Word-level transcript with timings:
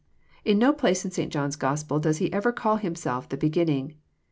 In 0.43 0.57
no 0.57 0.73
place 0.73 1.05
In 1.05 1.11
St. 1.11 1.31
John's 1.31 1.55
Gospel 1.55 1.99
does 1.99 2.17
He 2.17 2.33
ever 2.33 2.51
call 2.51 2.77
Himself 2.77 3.29
the 3.29 3.37
beginning." 3.37 3.93